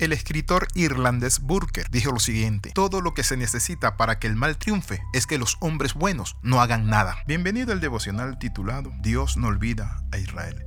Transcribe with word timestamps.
El 0.00 0.14
escritor 0.14 0.66
irlandés 0.74 1.40
Burker 1.40 1.90
dijo 1.90 2.10
lo 2.10 2.20
siguiente, 2.20 2.70
todo 2.74 3.02
lo 3.02 3.12
que 3.12 3.22
se 3.22 3.36
necesita 3.36 3.98
para 3.98 4.18
que 4.18 4.28
el 4.28 4.34
mal 4.34 4.56
triunfe 4.56 5.02
es 5.12 5.26
que 5.26 5.36
los 5.36 5.58
hombres 5.60 5.92
buenos 5.92 6.38
no 6.42 6.62
hagan 6.62 6.86
nada. 6.86 7.18
Bienvenido 7.26 7.72
al 7.72 7.80
devocional 7.80 8.38
titulado 8.38 8.90
Dios 9.02 9.36
no 9.36 9.48
olvida 9.48 9.99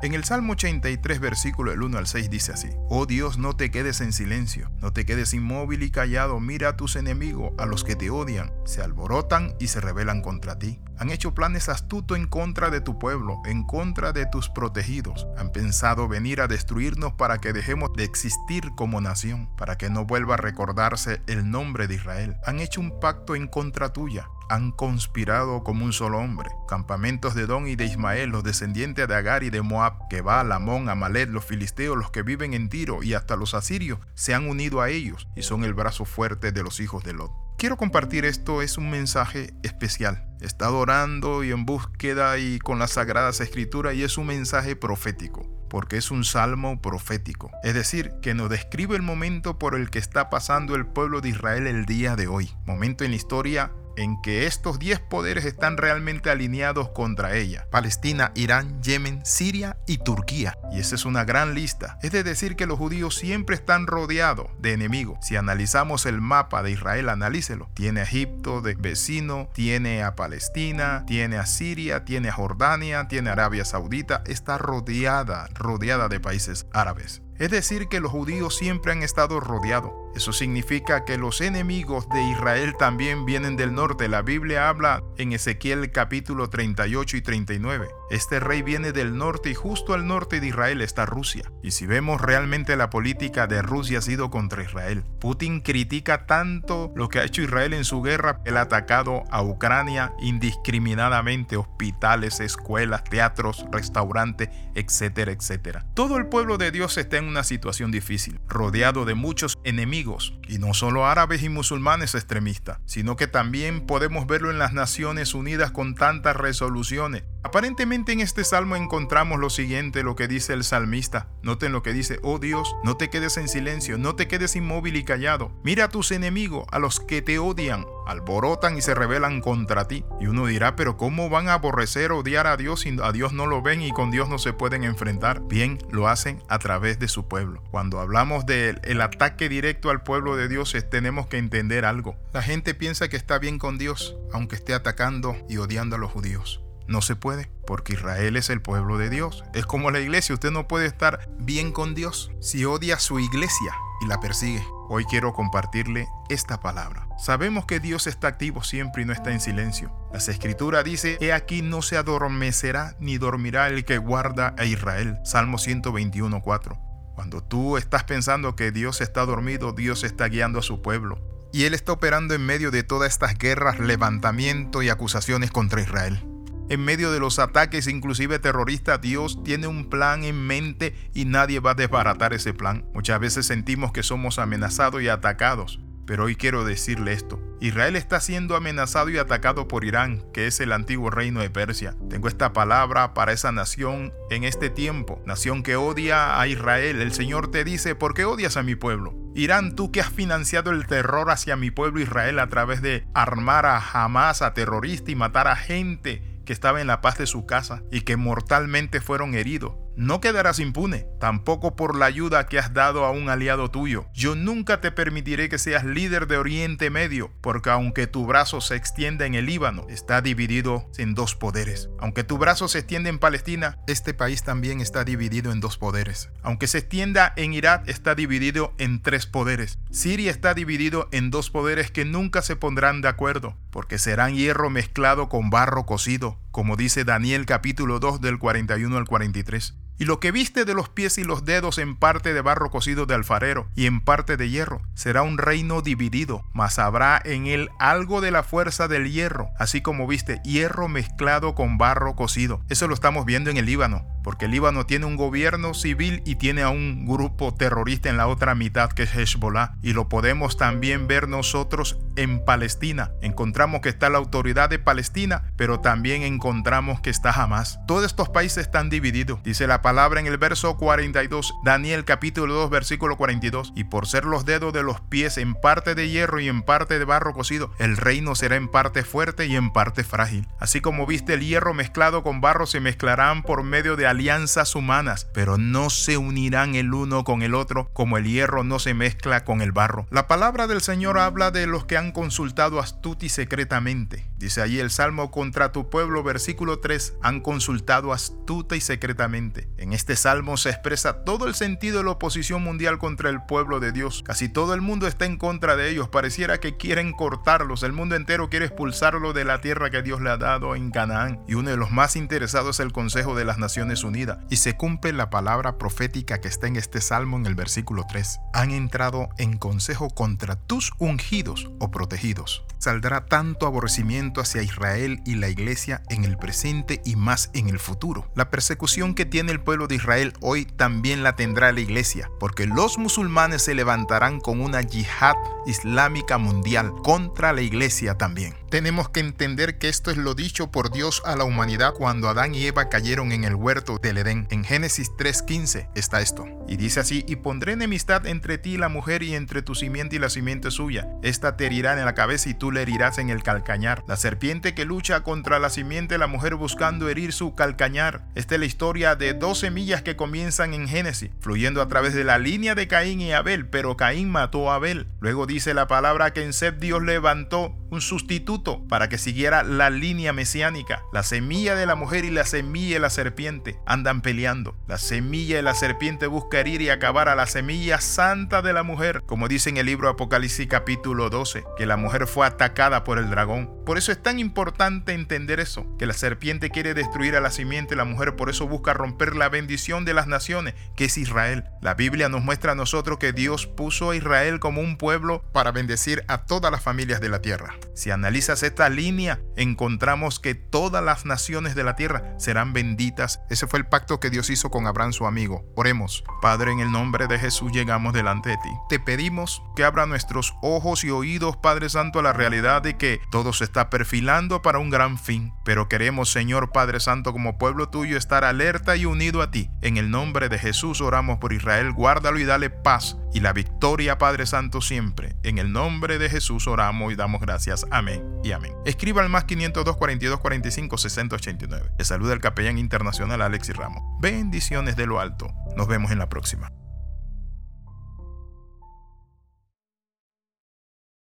En 0.02 0.14
el 0.14 0.24
Salmo 0.24 0.54
83 0.54 1.20
versículo 1.20 1.72
del 1.72 1.84
1 1.84 1.98
al 1.98 2.08
6 2.08 2.30
dice 2.30 2.54
así, 2.54 2.70
Oh 2.90 3.06
Dios 3.06 3.38
no 3.38 3.56
te 3.56 3.72
quedes 3.72 4.02
en 4.02 4.14
silencio, 4.14 4.70
no 4.82 4.94
te 4.94 5.06
quedes 5.06 5.34
inmóvil 5.34 5.84
y 5.84 5.92
callado, 5.92 6.40
mira 6.40 6.70
a 6.70 6.78
tus 6.78 6.96
enemigos, 6.96 7.52
a 7.58 7.66
los 7.66 7.84
que 7.84 7.96
te 7.96 8.10
odian, 8.10 8.52
se 8.66 8.82
alborotan 8.82 9.56
y 9.60 9.68
se 9.68 9.82
rebelan 9.82 10.22
contra 10.22 10.60
ti. 10.60 10.80
Han 10.98 11.10
hecho 11.10 11.34
planes 11.34 11.70
astutos 11.70 12.18
en 12.18 12.28
contra 12.28 12.70
de 12.70 12.82
tu 12.82 13.00
pueblo, 13.00 13.42
en 13.46 13.64
contra 13.64 14.14
de 14.14 14.26
tus 14.26 14.50
protegidos. 14.50 15.28
Han 15.38 15.52
pensado 15.52 16.08
venir 16.08 16.40
a 16.40 16.48
destruirnos 16.48 17.14
para 17.14 17.40
que 17.40 17.54
dejemos 17.54 17.92
de 17.94 18.04
existir 18.04 18.72
como 18.76 19.02
nación, 19.02 19.50
para 19.58 19.78
que 19.78 19.90
no 19.90 20.06
vuelva 20.06 20.36
a 20.36 20.38
recordarse 20.38 21.22
el 21.28 21.50
nombre 21.50 21.88
de 21.88 21.96
Israel. 21.96 22.38
Han 22.46 22.60
hecho 22.60 22.80
un 22.80 23.00
pacto 23.00 23.36
en 23.36 23.48
contra 23.48 23.92
tuya 23.92 24.28
han 24.50 24.72
conspirado 24.72 25.64
como 25.64 25.86
un 25.86 25.94
solo 25.94 26.20
hombre. 26.20 26.50
Campamentos 26.68 27.36
de 27.36 27.46
Don 27.46 27.68
y 27.68 27.76
de 27.76 27.86
Ismael, 27.86 28.30
los 28.30 28.44
descendientes 28.44 29.08
de 29.08 29.16
Agar 29.16 29.44
y 29.44 29.50
de 29.50 29.62
Moab, 29.62 29.94
va 30.26 30.42
Amón, 30.42 30.90
Amalet, 30.90 31.30
los 31.30 31.46
filisteos, 31.46 31.98
los 31.98 32.12
que 32.12 32.22
viven 32.22 32.54
en 32.54 32.70
Tiro 32.70 33.04
y 33.04 33.14
hasta 33.14 33.36
los 33.36 33.54
asirios, 33.54 34.00
se 34.14 34.34
han 34.34 34.48
unido 34.48 34.82
a 34.82 34.90
ellos 34.90 35.28
y 35.36 35.44
son 35.44 35.64
el 35.64 35.74
brazo 35.74 36.06
fuerte 36.06 36.52
de 36.52 36.64
los 36.64 36.80
hijos 36.80 37.04
de 37.04 37.14
Lot. 37.14 37.32
Quiero 37.58 37.78
compartir 37.78 38.26
esto, 38.26 38.62
es 38.62 38.78
un 38.78 38.90
mensaje 38.90 39.54
especial. 39.64 40.28
He 40.42 40.46
estado 40.46 40.80
orando 40.80 41.44
y 41.44 41.52
en 41.52 41.66
búsqueda 41.66 42.38
y 42.38 42.60
con 42.60 42.80
las 42.80 42.92
sagradas 42.92 43.40
escrituras 43.40 43.96
y 43.96 44.04
es 44.04 44.18
un 44.18 44.28
mensaje 44.28 44.76
profético 44.76 45.50
porque 45.70 45.98
es 45.98 46.12
un 46.12 46.24
salmo 46.24 46.84
profético, 46.84 47.50
es 47.64 47.74
decir, 47.74 48.12
que 48.22 48.36
nos 48.36 48.48
describe 48.48 48.96
el 48.96 49.02
momento 49.02 49.58
por 49.58 49.74
el 49.74 49.90
que 49.90 49.98
está 49.98 50.30
pasando 50.30 50.76
el 50.76 50.86
pueblo 50.86 51.20
de 51.20 51.30
Israel 51.30 51.66
el 51.66 51.88
día 51.88 52.16
de 52.16 52.28
hoy, 52.28 52.52
momento 52.68 53.04
en 53.04 53.10
la 53.10 53.16
historia 53.16 53.72
en 53.96 54.22
que 54.22 54.46
estos 54.46 54.80
10 54.80 55.00
poderes 55.00 55.46
están 55.46 55.78
realmente 55.78 56.30
alineados 56.30 56.90
contra 56.90 57.36
ella. 57.36 57.68
Palestina, 57.72 58.32
Irán, 58.36 58.82
Yemen, 58.82 59.26
Siria 59.26 59.78
y 59.88 59.98
Turquía. 59.98 60.58
Y 60.72 60.80
esa 60.80 60.96
es 60.96 61.06
una 61.06 61.24
gran 61.26 61.54
lista. 61.54 61.98
Es 62.02 62.12
de 62.12 62.24
decir 62.24 62.56
que 62.56 62.66
los 62.66 62.78
judíos 62.78 63.16
siempre 63.16 63.56
están 63.56 63.88
rodeados 63.88 64.48
de 64.60 64.74
enemigos. 64.74 65.20
Si 65.22 65.36
analizamos 65.36 66.06
el 66.06 66.22
mapa 66.22 66.64
de 66.64 66.72
Israel, 66.72 67.10
analícelo. 67.10 67.70
Tiene 67.74 68.02
a 68.02 68.04
Egipto 68.04 68.62
de 68.62 68.76
vecino, 68.76 69.50
tiene 69.54 70.04
a 70.04 70.16
Palestina, 70.16 71.04
tiene 71.06 71.38
a 71.38 71.46
Siria, 71.46 72.06
tiene 72.06 72.30
a 72.30 72.34
Jordania, 72.34 73.08
tiene 73.08 73.30
a 73.30 73.34
Arabia 73.34 73.66
Saudita. 73.66 74.24
Está 74.26 74.58
rodeada, 74.58 75.48
rodeada 75.54 76.10
de 76.10 76.20
países 76.20 76.66
árabes. 76.74 77.22
Es 77.40 77.50
decir, 77.50 77.88
que 77.88 78.00
los 78.00 78.12
judíos 78.12 78.56
siempre 78.56 78.92
han 78.92 79.04
estado 79.04 79.40
rodeados. 79.40 79.92
Eso 80.16 80.32
significa 80.32 81.06
que 81.06 81.18
los 81.18 81.42
enemigos 81.42 82.08
de 82.10 82.22
Israel 82.22 82.76
también 82.78 83.26
vienen 83.26 83.56
del 83.56 83.74
norte. 83.74 84.08
La 84.08 84.22
Biblia 84.22 84.70
habla 84.70 85.04
en 85.18 85.34
Ezequiel 85.34 85.92
capítulo 85.92 86.50
38 86.50 87.18
y 87.18 87.22
39. 87.22 87.88
Este 88.12 88.40
rey 88.40 88.62
viene 88.62 88.92
del 88.92 89.18
norte 89.18 89.50
y 89.50 89.56
justo 89.56 89.96
al 89.96 90.06
norte 90.06 90.40
de 90.40 90.48
Israel 90.48 90.82
está 90.82 91.08
Rusia. 91.08 91.52
Y 91.64 91.72
si 91.72 91.88
vemos 91.88 92.22
realmente 92.22 92.76
la 92.76 92.92
política 92.92 93.48
de 93.48 93.64
Rusia 93.64 94.00
ha 94.00 94.02
sido 94.04 94.30
contra 94.30 94.62
Israel. 94.62 95.04
Putin 95.20 95.62
critica 95.62 96.28
tanto 96.28 96.92
lo 96.96 97.10
que 97.10 97.20
ha 97.20 97.24
hecho 97.24 97.42
Israel 97.42 97.74
en 97.74 97.84
su 97.84 98.04
guerra. 98.04 98.40
Él 98.46 98.58
ha 98.58 98.62
atacado 98.62 99.24
a 99.32 99.42
Ucrania 99.42 100.14
indiscriminadamente 100.20 101.58
hospitales, 101.58 102.40
escuelas, 102.40 103.04
teatros, 103.04 103.66
restaurantes, 103.72 104.50
etcétera, 104.76 105.32
etcétera. 105.32 105.88
Todo 105.96 106.18
el 106.18 106.28
pueblo 106.28 106.60
de 106.60 106.70
Dios 106.70 107.00
está 107.00 107.18
en 107.18 107.23
una 107.28 107.44
situación 107.44 107.92
difícil, 107.92 108.40
rodeado 108.48 109.06
de 109.06 109.16
muchos 109.16 109.58
enemigos, 109.64 110.34
y 110.48 110.58
no 110.58 110.74
solo 110.74 111.06
árabes 111.06 111.44
y 111.44 111.50
musulmanes 111.50 112.16
extremistas, 112.16 112.80
sino 112.86 113.16
que 113.16 113.28
también 113.28 113.86
podemos 113.86 114.28
verlo 114.28 114.52
en 114.52 114.60
las 114.60 114.74
Naciones 114.74 115.34
Unidas 115.34 115.72
con 115.72 115.96
tantas 115.96 116.36
resoluciones. 116.36 117.24
Aparentemente 117.44 118.14
en 118.14 118.22
este 118.22 118.46
salmo 118.46 118.78
encontramos 118.78 119.38
lo 119.38 119.50
siguiente, 119.50 120.02
lo 120.02 120.16
que 120.16 120.30
dice 120.30 120.54
el 120.54 120.64
salmista. 120.64 121.28
Noten 121.42 121.74
lo 121.74 121.84
que 121.84 121.92
dice, 121.92 122.20
oh 122.24 122.40
Dios, 122.40 122.74
no 122.86 122.96
te 122.96 123.10
quedes 123.10 123.36
en 123.36 123.50
silencio, 123.50 123.98
no 123.98 124.16
te 124.16 124.30
quedes 124.30 124.56
inmóvil 124.56 124.96
y 124.96 125.04
callado. 125.04 125.52
Mira 125.62 125.86
a 125.86 125.90
tus 125.90 126.12
enemigos, 126.12 126.66
a 126.72 126.80
los 126.80 127.02
que 127.02 127.22
te 127.22 127.40
odian, 127.40 127.86
alborotan 128.08 128.78
y 128.78 128.82
se 128.82 128.96
rebelan 128.96 129.42
contra 129.42 129.90
ti. 129.90 130.06
Y 130.22 130.28
uno 130.28 130.46
dirá, 130.46 130.78
pero 130.78 130.96
¿cómo 130.96 131.30
van 131.30 131.50
a 131.50 131.56
aborrecer, 131.56 132.14
odiar 132.14 132.48
a 132.48 132.56
Dios 132.56 132.80
si 132.80 132.98
a 133.04 133.12
Dios 133.12 133.34
no 133.34 133.46
lo 133.46 133.62
ven 133.62 133.82
y 133.82 133.92
con 133.92 134.10
Dios 134.10 134.30
no 134.30 134.40
se 134.40 134.54
pueden 134.54 134.86
enfrentar? 134.86 135.42
Bien, 135.42 135.80
lo 135.92 136.08
hacen 136.08 136.42
a 136.48 136.60
través 136.60 136.98
de 136.98 137.10
su 137.10 137.28
pueblo. 137.28 137.62
Cuando 137.72 138.00
hablamos 138.00 138.46
del 138.46 139.02
ataque 139.02 139.50
directo 139.50 139.90
al 139.90 140.04
pueblo 140.04 140.38
de 140.38 140.48
Dios, 140.48 140.74
tenemos 140.90 141.28
que 141.28 141.40
entender 141.40 141.84
algo. 141.84 142.16
La 142.32 142.42
gente 142.42 142.74
piensa 142.74 143.10
que 143.10 143.18
está 143.18 143.38
bien 143.38 143.60
con 143.60 143.78
Dios, 143.78 144.16
aunque 144.32 144.56
esté 144.56 144.74
atacando 144.74 145.36
y 145.50 145.58
odiando 145.58 145.98
a 145.98 146.00
los 146.00 146.12
judíos. 146.12 146.63
No 146.88 147.02
se 147.02 147.16
puede, 147.16 147.50
porque 147.66 147.94
Israel 147.94 148.36
es 148.36 148.50
el 148.50 148.62
pueblo 148.62 148.98
de 148.98 149.10
Dios. 149.10 149.44
Es 149.54 149.66
como 149.66 149.90
la 149.90 150.00
iglesia, 150.00 150.34
usted 150.34 150.52
no 150.52 150.68
puede 150.68 150.86
estar 150.86 151.30
bien 151.40 151.72
con 151.72 151.96
Dios 151.96 152.32
si 152.42 152.66
odia 152.66 152.96
a 152.96 153.00
su 153.00 153.20
iglesia 153.20 153.74
y 154.02 154.08
la 154.08 154.20
persigue. 154.20 154.66
Hoy 154.90 155.06
quiero 155.06 155.34
compartirle 155.34 156.08
esta 156.30 156.60
palabra. 156.60 157.08
Sabemos 157.18 157.66
que 157.66 157.80
Dios 157.80 158.06
está 158.06 158.28
activo 158.28 158.64
siempre 158.64 159.02
y 159.02 159.06
no 159.06 159.14
está 159.14 159.32
en 159.32 159.40
silencio. 159.40 159.96
Las 160.12 160.28
escrituras 160.28 160.84
dice, 160.84 161.18
he 161.22 161.32
aquí 161.32 161.62
no 161.62 161.82
se 161.82 161.96
adormecerá 161.96 162.96
ni 163.00 163.18
dormirá 163.18 163.68
el 163.68 163.86
que 163.86 163.98
guarda 163.98 164.54
a 164.58 164.66
Israel. 164.66 165.18
Salmo 165.24 165.58
121.4. 165.58 166.80
Cuando 167.16 167.42
tú 167.44 167.78
estás 167.78 168.04
pensando 168.04 168.56
que 168.56 168.72
Dios 168.72 169.00
está 169.00 169.26
dormido, 169.26 169.72
Dios 169.72 170.04
está 170.04 170.28
guiando 170.28 170.60
a 170.60 170.64
su 170.64 170.82
pueblo. 170.82 171.22
Y 171.54 171.64
Él 171.64 171.76
está 171.76 171.94
operando 171.94 172.34
en 172.34 172.46
medio 172.46 172.72
de 172.72 172.84
todas 172.84 173.12
estas 173.12 173.38
guerras, 173.38 173.80
levantamiento 173.80 174.82
y 174.82 174.90
acusaciones 174.90 175.52
contra 175.52 175.82
Israel 175.82 176.33
en 176.74 176.84
medio 176.84 177.12
de 177.12 177.20
los 177.20 177.40
ataques 177.40 177.88
inclusive 177.88 178.40
terroristas, 178.40 179.00
Dios 179.00 179.44
tiene 179.44 179.68
un 179.68 179.90
plan 179.90 180.24
en 180.24 180.46
mente 180.46 180.96
y 181.14 181.26
nadie 181.26 181.60
va 181.60 181.72
a 181.72 181.76
desbaratar 181.76 182.34
ese 182.34 182.54
plan. 182.54 182.86
Muchas 182.94 183.20
veces 183.20 183.46
sentimos 183.46 183.92
que 183.92 184.04
somos 184.04 184.40
amenazados 184.40 185.02
y 185.02 185.08
atacados, 185.08 185.80
pero 186.08 186.26
hoy 186.26 186.36
quiero 186.36 186.66
decirle 186.66 187.14
esto. 187.14 187.40
Israel 187.62 187.96
está 187.96 188.20
siendo 188.20 188.56
amenazado 188.56 189.10
y 189.10 189.18
atacado 189.20 189.68
por 189.68 189.86
Irán, 189.86 190.24
que 190.34 190.48
es 190.48 190.60
el 190.60 190.72
antiguo 190.72 191.10
reino 191.12 191.42
de 191.42 191.50
Persia. 191.50 191.96
Tengo 192.10 192.28
esta 192.28 192.54
palabra 192.54 193.14
para 193.14 193.32
esa 193.32 193.52
nación 193.52 194.12
en 194.32 194.44
este 194.44 194.70
tiempo, 194.70 195.22
nación 195.26 195.64
que 195.64 195.76
odia 195.76 196.42
a 196.42 196.48
Israel. 196.48 197.02
El 197.02 197.14
Señor 197.14 197.52
te 197.52 197.64
dice, 197.64 197.96
¿por 197.96 198.16
qué 198.16 198.26
odias 198.26 198.58
a 198.58 198.64
mi 198.64 198.76
pueblo? 198.76 199.16
Irán, 199.36 199.76
tú 199.76 199.92
que 199.92 200.02
has 200.02 200.10
financiado 200.10 200.72
el 200.72 200.88
terror 200.88 201.30
hacia 201.30 201.56
mi 201.56 201.72
pueblo 201.72 202.02
Israel 202.02 202.40
a 202.40 202.50
través 202.50 202.82
de 202.82 203.06
armar 203.14 203.66
a 203.66 203.78
Hamas, 203.78 204.42
a 204.42 204.54
terroristas 204.54 205.10
y 205.10 205.16
matar 205.16 205.48
a 205.48 205.56
gente 205.56 206.33
que 206.46 206.54
estaba 206.54 206.82
en 206.82 206.88
la 206.88 207.02
paz 207.02 207.18
de 207.18 207.26
su 207.26 207.46
casa 207.46 207.84
y 207.92 208.02
que 208.02 208.18
mortalmente 208.18 209.02
fueron 209.02 209.36
heridos. 209.36 209.74
No 209.96 210.22
quedarás 210.22 210.58
impune, 210.58 211.06
tampoco 211.20 211.76
por 211.76 211.96
la 211.96 212.08
ayuda 212.08 212.48
que 212.48 212.58
has 212.58 212.74
dado 212.74 213.06
a 213.06 213.12
un 213.12 213.30
aliado 213.30 213.70
tuyo. 213.70 214.08
Yo 214.14 214.34
nunca 214.34 214.82
te 214.82 214.92
permitiré 214.92 215.50
que 215.50 215.60
seas 215.60 215.86
líder 215.86 216.26
de 216.26 216.38
Oriente 216.38 216.90
Medio, 216.90 217.32
porque 217.42 217.70
aunque 217.70 218.08
tu 218.08 218.26
brazo 218.26 218.60
se 218.60 218.76
extienda 218.76 219.28
en 219.28 219.36
el 219.36 219.46
Líbano, 219.46 219.86
está 219.90 220.22
dividido 220.22 220.90
en 220.98 221.14
dos 221.14 221.36
poderes. 221.36 221.90
Aunque 222.00 222.24
tu 222.24 222.40
brazo 222.40 222.68
se 222.68 222.80
extienda 222.80 223.10
en 223.10 223.20
Palestina, 223.20 223.78
este 223.86 224.16
país 224.16 224.42
también 224.42 224.82
está 224.82 225.04
dividido 225.04 225.52
en 225.52 225.60
dos 225.60 225.78
poderes. 225.78 226.30
Aunque 226.42 226.66
se 226.66 226.80
extienda 226.80 227.32
en 227.36 227.54
Irak, 227.54 227.88
está 227.88 228.16
dividido 228.16 228.74
en 228.80 229.02
tres 229.02 229.28
poderes. 229.28 229.78
Siria 229.94 230.32
está 230.32 230.56
dividido 230.56 231.08
en 231.12 231.30
dos 231.30 231.52
poderes 231.52 231.92
que 231.92 232.04
nunca 232.04 232.42
se 232.42 232.56
pondrán 232.56 233.02
de 233.02 233.10
acuerdo, 233.10 233.56
porque 233.70 234.00
serán 234.00 234.34
hierro 234.34 234.72
mezclado 234.72 235.30
con 235.30 235.52
barro 235.52 235.86
cocido, 235.86 236.40
como 236.50 236.76
dice 236.76 237.04
Daniel 237.04 237.46
capítulo 237.46 238.00
2 238.00 238.20
del 238.20 238.40
41 238.40 238.98
al 238.98 239.06
43. 239.06 239.76
Y 240.04 240.06
lo 240.06 240.20
que 240.20 240.34
viste 240.34 240.66
de 240.66 240.74
los 240.74 240.90
pies 240.90 241.18
y 241.18 241.24
los 241.24 241.46
dedos 241.46 241.78
en 241.78 241.96
parte 241.96 242.34
de 242.34 242.42
barro 242.42 242.70
cocido 242.70 243.06
de 243.06 243.16
alfarero 243.16 243.70
y 243.74 243.86
en 243.86 244.02
parte 244.02 244.36
de 244.36 244.50
hierro, 244.50 244.82
será 244.96 245.22
un 245.22 245.38
reino 245.38 245.82
dividido, 245.82 246.44
mas 246.52 246.78
habrá 246.78 247.22
en 247.24 247.48
él 247.48 247.70
algo 247.80 248.20
de 248.20 248.30
la 248.30 248.44
fuerza 248.44 248.90
del 248.90 249.10
hierro, 249.10 249.48
así 249.58 249.80
como 249.80 250.06
viste 250.06 250.42
hierro 250.44 250.90
mezclado 250.90 251.56
con 251.56 251.78
barro 251.78 252.18
cocido. 252.18 252.60
Eso 252.68 252.90
lo 252.90 252.96
estamos 252.96 253.24
viendo 253.24 253.50
en 253.50 253.56
el 253.56 253.66
Líbano, 253.66 254.06
porque 254.26 254.44
el 254.44 254.52
Líbano 254.52 254.86
tiene 254.86 255.06
un 255.06 255.16
gobierno 255.16 255.74
civil 255.74 256.22
y 256.26 256.36
tiene 256.36 256.64
a 256.64 256.70
un 256.70 257.06
grupo 257.06 257.54
terrorista 257.54 258.10
en 258.10 258.18
la 258.18 258.28
otra 258.28 258.56
mitad 258.56 258.92
que 258.92 259.04
es 259.04 259.16
Hezbollah. 259.16 259.76
Y 259.82 259.94
lo 259.94 260.10
podemos 260.10 260.58
también 260.58 261.08
ver 261.08 261.30
nosotros 261.30 261.98
en 262.16 262.44
Palestina. 262.44 263.12
Encontramos 263.22 263.82
que 263.82 263.90
está 263.90 264.10
la 264.10 264.18
autoridad 264.18 264.70
de 264.70 264.80
Palestina, 264.80 265.52
pero 265.58 265.80
también 265.80 266.24
encontramos 266.24 267.02
que 267.02 267.10
está 267.10 267.32
Hamas. 267.32 267.80
Todos 267.88 268.06
estos 268.06 268.30
países 268.30 268.66
están 268.66 268.90
divididos. 268.90 269.42
Dice 269.44 269.68
la 269.68 269.82
palabra 269.82 270.20
en 270.20 270.28
el 270.28 270.38
verso 270.38 270.78
42, 270.78 271.54
Daniel 271.64 272.06
capítulo 272.06 272.54
2, 272.54 272.70
versículo 272.70 273.18
42. 273.18 273.74
Y 273.76 273.86
por 273.86 274.08
ser 274.08 274.26
los 274.26 274.46
dedos 274.46 274.74
de 274.74 274.84
los 274.84 275.02
pies 275.02 275.38
en 275.38 275.56
parte 275.56 275.96
de 275.96 276.10
hierro 276.10 276.40
y 276.40 276.50
en 276.50 276.62
parte 276.62 277.00
de 277.00 277.06
barro 277.06 277.34
cocido, 277.34 277.72
el 277.80 277.98
reino 277.98 278.36
será 278.36 278.56
en 278.56 278.68
parte 278.68 279.04
fuerte 279.04 279.46
y 279.46 279.56
en 279.56 279.72
parte 279.72 280.04
frágil. 280.04 280.48
Así 280.60 280.82
como 280.82 281.06
viste 281.06 281.34
el 281.34 281.42
hierro 281.42 281.74
mezclado 281.74 282.24
con 282.24 282.42
barro, 282.42 282.66
se 282.66 282.80
mezclarán 282.80 283.44
por 283.44 283.64
medio 283.64 283.96
de 283.96 284.08
alianzas 284.08 284.76
humanas, 284.76 285.28
pero 285.34 285.58
no 285.58 285.90
se 285.90 286.18
unirán 286.18 286.76
el 286.76 286.94
uno 286.94 287.24
con 287.24 287.42
el 287.42 287.56
otro 287.56 287.90
como 287.94 288.18
el 288.18 288.26
hierro 288.26 288.64
no 288.64 288.80
se 288.80 288.94
mezcla 288.94 289.44
con 289.44 289.62
el 289.62 289.72
barro. 289.72 290.08
La 290.10 290.28
palabra 290.28 290.68
del 290.68 290.82
Señor 290.82 291.18
habla 291.18 291.52
de 291.52 291.68
los 291.68 291.86
que 291.86 291.98
han 291.98 292.03
consultado 292.12 292.80
astuti 292.80 293.30
secretamente. 293.30 294.30
Dice 294.38 294.62
allí 294.62 294.80
el 294.80 294.90
Salmo 294.90 295.32
contra 295.32 295.72
tu 295.72 295.90
pueblo, 295.90 296.24
versículo 296.24 296.80
3, 296.80 297.16
han 297.22 297.40
consultado 297.40 298.12
astuta 298.12 298.76
y 298.76 298.82
secretamente. 298.82 299.70
En 299.78 299.94
este 299.94 300.16
Salmo 300.16 300.58
se 300.58 300.70
expresa 300.70 301.24
todo 301.24 301.48
el 301.48 301.56
sentido 301.56 302.00
de 302.00 302.04
la 302.04 302.12
oposición 302.12 302.64
mundial 302.64 302.98
contra 302.98 303.30
el 303.30 303.42
pueblo 303.44 303.80
de 303.80 303.92
Dios. 303.92 304.24
Casi 304.26 304.50
todo 304.50 304.74
el 304.74 304.82
mundo 304.82 305.08
está 305.08 305.26
en 305.26 305.38
contra 305.38 305.76
de 305.76 305.90
ellos. 305.90 306.10
Pareciera 306.10 306.60
que 306.60 306.76
quieren 306.76 307.14
cortarlos. 307.14 307.84
El 307.84 307.94
mundo 307.94 308.16
entero 308.16 308.50
quiere 308.50 308.66
expulsarlo 308.66 309.34
de 309.34 309.46
la 309.46 309.62
tierra 309.62 309.90
que 309.90 310.02
Dios 310.02 310.22
le 310.22 310.30
ha 310.30 310.38
dado 310.38 310.76
en 310.76 310.92
Canaán. 310.92 311.40
Y 311.48 311.54
uno 311.54 311.70
de 311.70 311.78
los 311.78 311.92
más 311.92 312.16
interesados 312.16 312.78
es 312.78 312.86
el 312.86 312.92
Consejo 312.92 313.36
de 313.36 313.46
las 313.46 313.58
Naciones 313.58 314.04
Unidas. 314.04 314.40
Y 314.50 314.58
se 314.58 314.76
cumple 314.76 315.14
la 315.14 315.30
palabra 315.30 315.78
profética 315.78 316.42
que 316.42 316.48
está 316.48 316.68
en 316.68 316.76
este 316.76 317.02
Salmo 317.02 317.38
en 317.38 317.46
el 317.46 317.56
versículo 317.56 318.06
3. 318.10 318.40
Han 318.54 318.72
entrado 318.72 319.30
en 319.38 319.58
consejo 319.58 320.10
contra 320.10 320.56
tus 320.56 320.92
ungidos 320.98 321.70
protegidos. 321.94 322.66
Saldrá 322.84 323.28
tanto 323.28 323.66
aborrecimiento 323.66 324.42
hacia 324.42 324.62
Israel 324.62 325.22
y 325.26 325.36
la 325.36 325.48
iglesia 325.48 326.02
en 326.10 326.26
el 326.26 326.36
presente 326.36 327.02
y 327.06 327.16
más 327.16 327.50
en 327.54 327.70
el 327.70 327.80
futuro. 327.80 328.30
La 328.36 328.50
persecución 328.50 329.16
que 329.16 329.26
tiene 329.26 329.54
el 329.54 329.62
pueblo 329.62 329.88
de 329.88 329.96
Israel 329.96 330.34
hoy 330.42 330.66
también 330.66 331.24
la 331.24 331.38
tendrá 331.38 331.72
la 331.72 331.80
iglesia, 331.80 332.30
porque 332.42 332.68
los 332.68 332.98
musulmanes 332.98 333.62
se 333.62 333.74
levantarán 333.74 334.42
con 334.42 334.60
una 334.60 334.82
yihad 334.82 335.36
islámica 335.66 336.38
mundial 336.38 336.92
contra 337.06 337.54
la 337.54 337.62
iglesia 337.62 338.18
también. 338.18 338.54
Tenemos 338.70 339.08
que 339.08 339.22
entender 339.22 339.78
que 339.78 339.88
esto 339.88 340.12
es 340.12 340.18
lo 340.18 340.34
dicho 340.34 340.70
por 340.70 340.92
Dios 340.92 341.22
a 341.26 341.38
la 341.38 341.46
humanidad 341.46 341.94
cuando 341.94 342.28
Adán 342.28 342.54
y 342.54 342.66
Eva 342.66 342.90
cayeron 342.90 343.32
en 343.32 343.46
el 343.46 343.56
huerto 343.56 343.98
del 343.98 344.18
Edén. 344.18 344.48
En 344.50 344.66
Génesis 344.66 345.12
3.15 345.12 345.90
está 345.96 346.20
esto. 346.20 346.46
Y 346.68 346.76
dice 346.76 347.00
así, 347.00 347.24
y 347.28 347.36
pondré 347.38 347.74
enemistad 347.74 348.26
entre 348.26 348.58
ti 348.58 348.72
y 348.72 348.78
la 348.78 348.90
mujer 348.90 349.22
y 349.24 349.36
entre 349.36 349.62
tu 349.62 349.76
simiente 349.76 350.16
y 350.16 350.20
la 350.20 350.30
simiente 350.30 350.72
suya. 350.72 351.08
Esta 351.22 351.56
te 351.56 351.68
herirá 351.68 351.98
en 351.98 352.04
la 352.04 352.16
cabeza 352.16 352.50
y 352.50 352.56
tú 352.56 352.73
herirás 352.82 353.18
en 353.18 353.30
el 353.30 353.44
calcañar. 353.44 354.04
La 354.08 354.16
serpiente 354.16 354.74
que 354.74 354.86
lucha 354.86 355.24
contra 355.24 355.60
la 355.60 355.70
simiente 355.70 356.18
la 356.18 356.28
mujer 356.28 356.56
buscando 356.56 357.10
herir 357.10 357.34
su 357.34 357.56
calcañar. 357.56 358.24
Esta 358.36 358.56
es 358.56 358.60
la 358.60 358.66
historia 358.66 359.16
de 359.16 359.34
dos 359.34 359.60
semillas 359.60 360.02
que 360.02 360.16
comienzan 360.16 360.74
en 360.74 360.88
Génesis, 360.88 361.32
fluyendo 361.40 361.82
a 361.82 361.88
través 361.88 362.14
de 362.14 362.24
la 362.24 362.38
línea 362.38 362.76
de 362.76 362.88
Caín 362.88 363.22
y 363.22 363.32
Abel, 363.32 363.68
pero 363.68 363.96
Caín 363.96 364.30
mató 364.30 364.72
a 364.72 364.76
Abel. 364.76 365.08
Luego 365.20 365.46
dice 365.46 365.74
la 365.74 365.88
palabra 365.88 366.34
que 366.34 366.44
en 366.44 366.54
Seb 366.54 366.80
Dios 366.80 367.02
levantó 367.02 367.76
un 367.90 368.02
sustituto 368.02 368.84
para 368.88 369.08
que 369.08 369.18
siguiera 369.18 369.64
la 369.64 369.90
línea 369.90 370.34
mesiánica. 370.34 371.04
La 371.14 371.22
semilla 371.24 371.76
de 371.76 371.86
la 371.86 371.96
mujer 371.96 372.26
y 372.26 372.32
la 372.32 372.46
semilla 372.46 372.96
de 372.96 373.00
la 373.00 373.10
serpiente 373.12 373.78
andan 373.86 374.22
peleando. 374.22 374.76
La 374.88 374.98
semilla 374.98 375.58
de 375.58 375.62
la 375.62 375.76
serpiente 375.76 376.28
busca 376.28 376.60
herir 376.60 376.82
y 376.82 376.90
acabar 376.90 377.30
a 377.30 377.36
la 377.36 377.46
semilla 377.46 378.02
santa 378.02 378.62
de 378.62 378.74
la 378.74 378.84
mujer, 378.84 379.22
como 379.26 379.48
dice 379.48 379.70
en 379.70 379.78
el 379.78 379.86
libro 379.86 380.10
Apocalipsis 380.10 380.68
capítulo 380.68 381.30
12, 381.30 381.64
que 381.78 381.86
la 381.86 381.98
mujer 381.98 382.26
fue 382.26 382.48
atacada 382.48 382.63
por 383.04 383.18
el 383.18 383.30
dragón. 383.30 383.70
Por 383.86 383.98
eso 383.98 384.12
es 384.12 384.22
tan 384.22 384.40
importante 384.40 385.14
entender 385.14 385.60
eso, 385.60 385.86
que 385.98 386.06
la 386.06 386.14
serpiente 386.14 386.70
quiere 386.70 386.94
destruir 386.94 387.36
a 387.36 387.42
la 387.42 387.52
simiente 387.52 387.96
la 387.96 388.06
mujer, 388.06 388.36
por 388.36 388.50
eso 388.50 388.68
busca 388.68 388.94
romper 388.94 389.36
la 389.36 389.50
bendición 389.50 390.06
de 390.06 390.14
las 390.14 390.28
naciones, 390.28 390.74
que 390.96 391.06
es 391.06 391.18
Israel. 391.18 391.66
La 391.82 391.94
Biblia 391.94 392.30
nos 392.30 392.44
muestra 392.44 392.72
a 392.72 392.76
nosotros 392.76 393.18
que 393.18 393.34
Dios 393.34 393.68
puso 393.68 394.12
a 394.12 394.16
Israel 394.16 394.62
como 394.62 394.80
un 394.80 394.98
pueblo 394.98 395.44
para 395.52 395.72
bendecir 395.72 396.24
a 396.30 396.46
todas 396.46 396.72
las 396.72 396.82
familias 396.82 397.20
de 397.20 397.30
la 397.30 397.42
tierra. 397.42 397.76
Si 397.94 398.12
analizas 398.12 398.64
esta 398.64 398.88
línea, 398.88 399.42
encontramos 399.58 400.40
que 400.40 400.56
todas 400.56 401.04
las 401.04 401.26
naciones 401.26 401.76
de 401.76 401.84
la 401.84 401.96
tierra 401.96 402.34
serán 402.38 402.72
benditas. 402.72 403.42
Ese 403.50 403.68
fue 403.68 403.80
el 403.80 403.88
pacto 403.88 404.22
que 404.22 404.30
Dios 404.30 404.50
hizo 404.50 404.72
con 404.72 404.88
Abraham 404.88 405.12
su 405.12 405.28
amigo. 405.28 405.66
Oremos. 405.76 406.24
Padre, 406.42 406.72
en 406.72 406.80
el 406.80 406.92
nombre 406.92 407.28
de 407.28 407.38
Jesús 407.38 407.74
llegamos 407.74 408.14
delante 408.14 408.52
de 408.52 408.58
ti. 408.58 408.70
Te 408.88 409.00
pedimos 409.00 409.62
que 409.76 409.84
abra 409.84 410.06
nuestros 410.06 410.56
ojos 410.62 411.04
y 411.04 411.10
oídos, 411.10 411.58
Padre 411.58 411.90
Santo, 411.90 412.20
a 412.20 412.24
la 412.24 412.34
de 412.62 412.98
que 412.98 413.20
todo 413.32 413.52
se 413.52 413.64
está 413.64 413.90
perfilando 413.90 414.62
para 414.62 414.78
un 414.78 414.90
gran 414.90 415.18
fin. 415.18 415.54
Pero 415.66 415.90
queremos, 415.90 416.30
Señor 416.30 416.72
Padre 416.72 417.00
Santo, 417.00 417.34
como 417.34 417.58
pueblo 417.58 417.90
tuyo, 417.90 418.18
estar 418.18 418.44
alerta 418.44 418.96
y 418.96 419.06
unido 419.06 419.42
a 419.42 419.50
ti. 419.50 419.70
En 419.82 419.98
el 419.98 420.12
nombre 420.12 420.50
de 420.50 420.60
Jesús 420.60 421.02
oramos 421.02 421.40
por 421.40 421.54
Israel. 421.54 421.92
Guárdalo 421.92 422.40
y 422.40 422.46
dale 422.46 422.70
paz 422.70 423.18
y 423.34 423.40
la 423.40 423.54
victoria, 423.54 424.18
Padre 424.18 424.46
Santo, 424.46 424.82
siempre. 424.82 425.36
En 425.44 425.58
el 425.58 425.72
nombre 425.72 426.20
de 426.20 426.30
Jesús 426.30 426.68
oramos 426.68 427.12
y 427.12 427.16
damos 427.16 427.42
gracias. 427.42 427.86
Amén 427.90 428.24
y 428.44 428.52
amén. 428.52 428.74
Escriba 428.86 429.24
al 429.24 429.30
más 429.30 429.46
502 429.46 429.98
42 429.98 430.40
45 430.40 430.98
60 430.98 431.36
89. 431.36 431.92
Le 431.98 432.06
saluda 432.06 432.34
el 432.34 432.40
capellán 432.40 432.78
internacional 432.78 433.42
Alexis 433.42 433.76
Ramos. 433.76 434.04
Bendiciones 434.22 434.96
de 434.96 435.08
lo 435.08 435.20
alto. 435.20 435.52
Nos 435.76 435.88
vemos 435.88 436.12
en 436.12 436.20
la 436.20 436.30
próxima. 436.30 436.72